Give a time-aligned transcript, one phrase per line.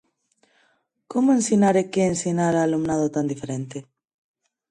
[1.11, 3.77] Como ensinar e que ensinar a alumnado tan diferente?